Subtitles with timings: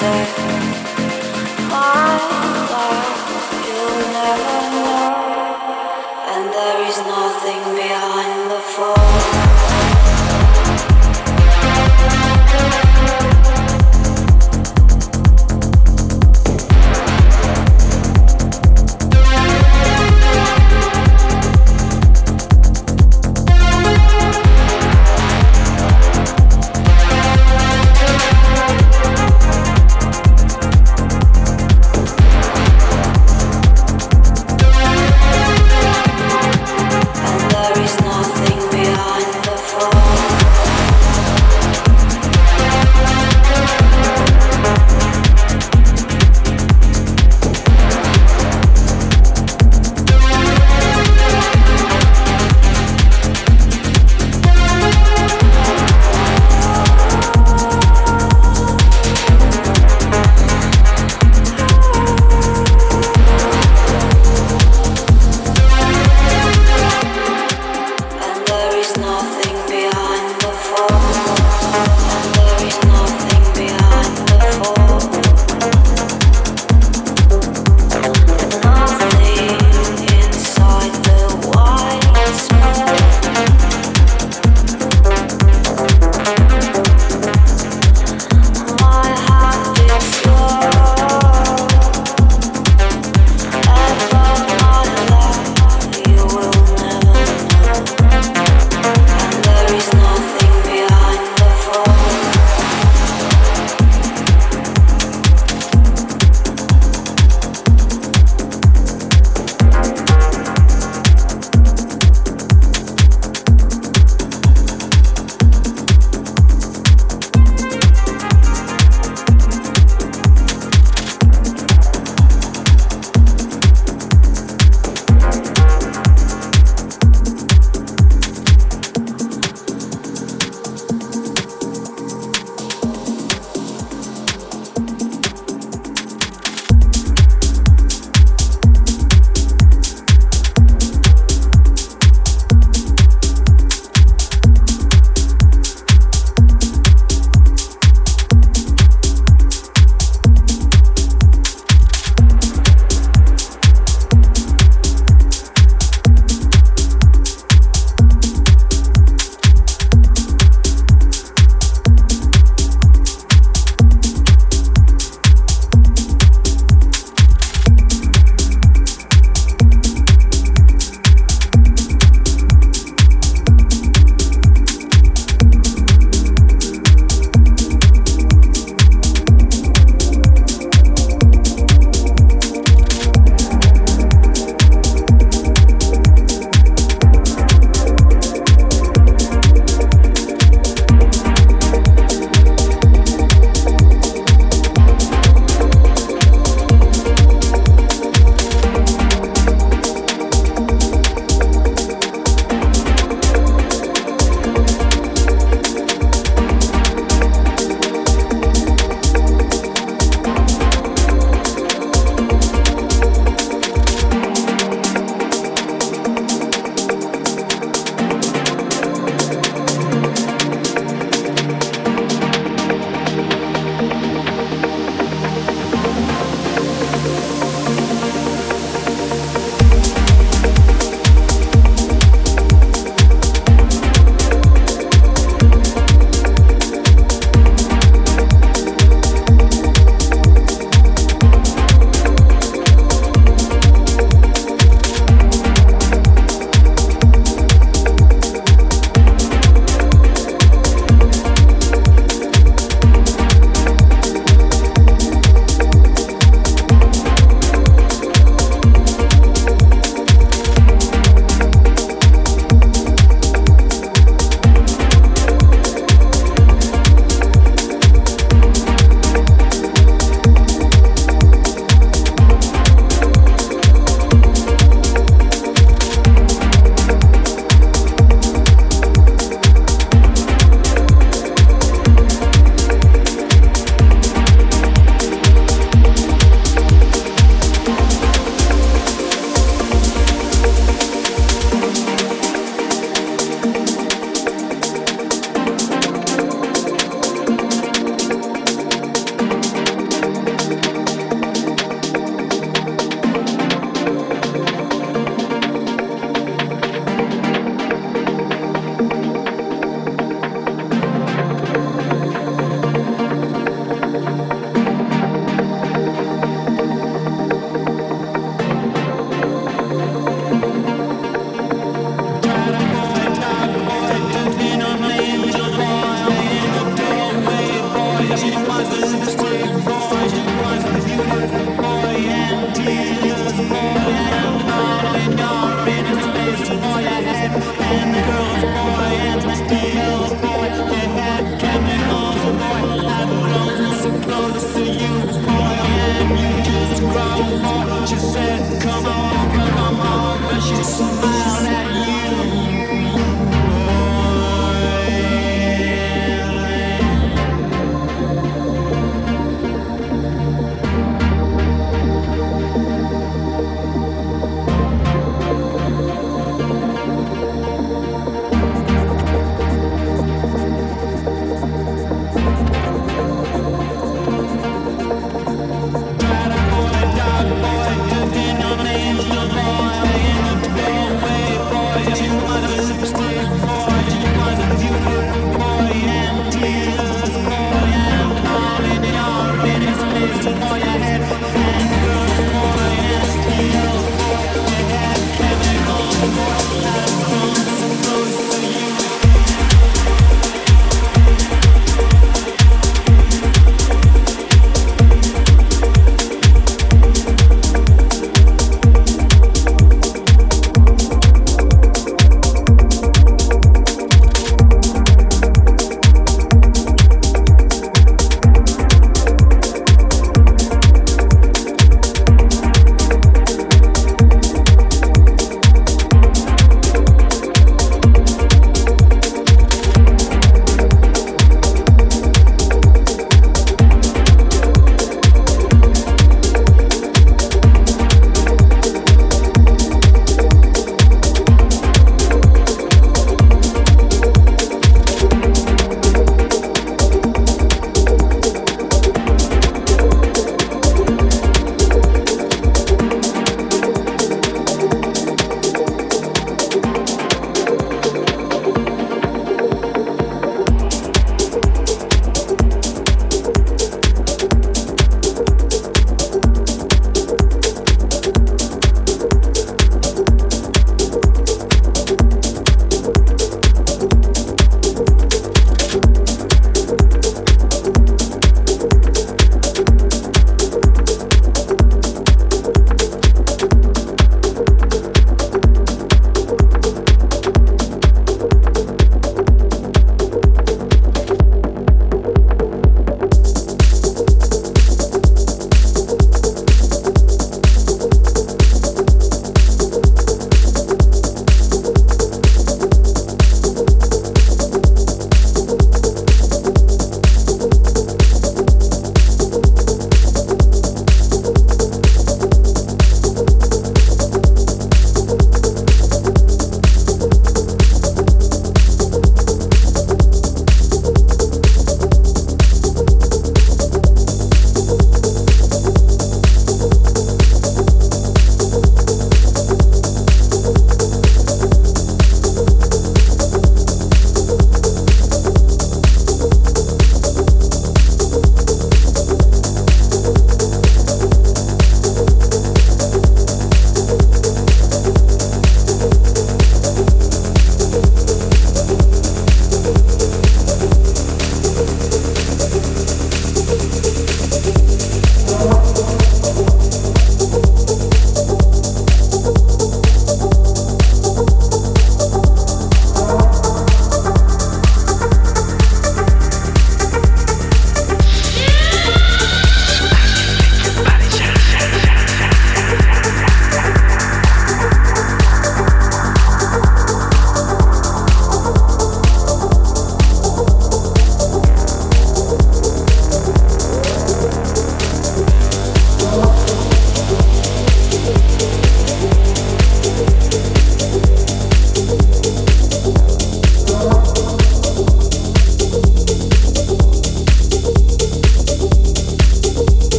[0.00, 0.59] side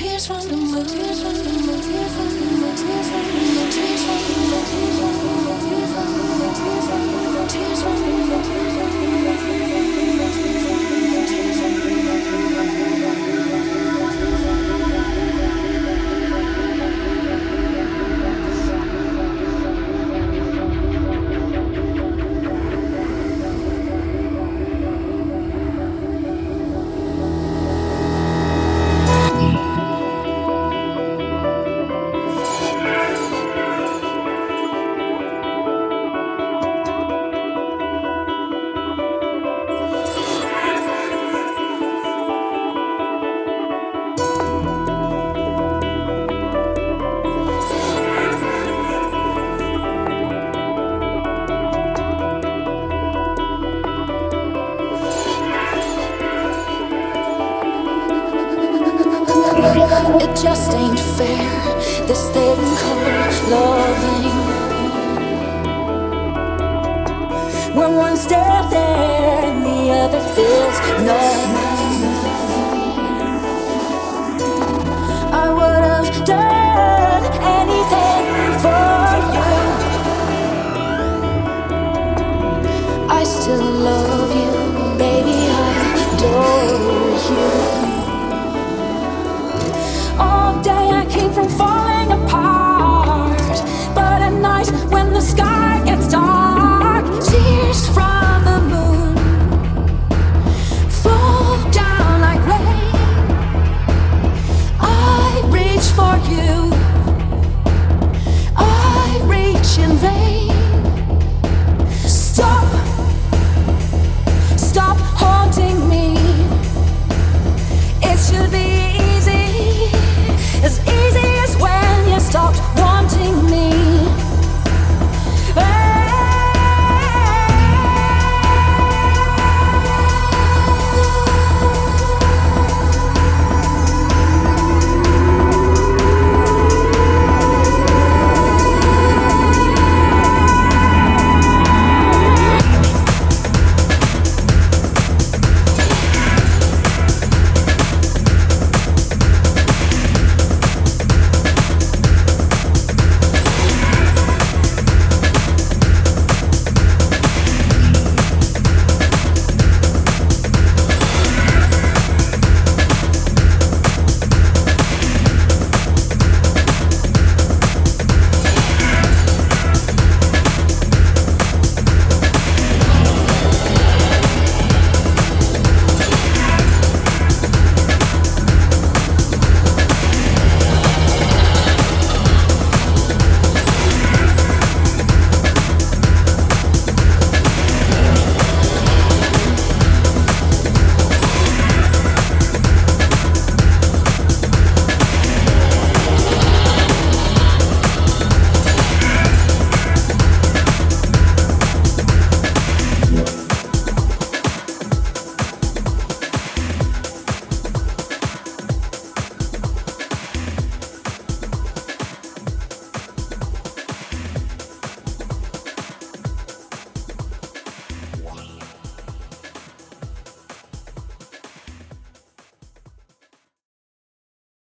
[0.00, 0.86] Tears from the moon.
[0.86, 1.78] Tears from the moon.
[1.82, 2.74] Tears from the moon.
[2.74, 5.39] Tears from the moon.